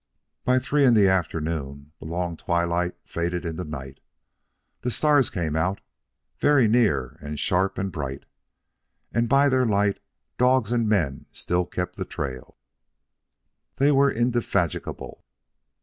[0.43, 3.99] By three in the afternoon the long twilight faded into night.
[4.81, 5.79] The stars came out,
[6.39, 8.25] very near and sharp and bright,
[9.13, 9.99] and by their light
[10.39, 12.57] dogs and men still kept the trail.
[13.75, 15.23] They were indefatigable.